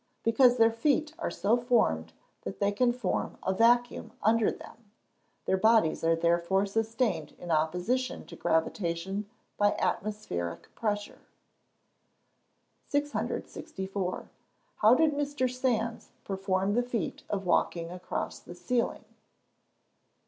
_Because 0.23 0.57
their 0.57 0.71
feet 0.71 1.13
are 1.19 1.29
so 1.29 1.55
formed 1.55 2.13
that 2.41 2.59
they 2.59 2.71
can 2.71 2.91
form 2.91 3.37
a 3.43 3.53
vacuum, 3.53 4.13
under 4.23 4.49
them; 4.51 4.89
their 5.45 5.57
bodies 5.57 6.03
are 6.03 6.15
therefore 6.15 6.65
sustained 6.65 7.35
in 7.37 7.51
opposition 7.51 8.25
to 8.25 8.35
gravitation 8.35 9.29
by 9.57 9.75
atmospheric 9.77 10.73
pressure. 10.73 11.21
664. 12.87 14.31
_How 14.81 14.97
did 14.97 15.13
Mr. 15.13 15.47
Sands 15.47 16.13
perform 16.23 16.73
the 16.73 16.81
feat 16.81 17.21
of 17.29 17.45
walking 17.45 17.91
across 17.91 18.39
the 18.39 18.55
ceiling? 18.55 19.05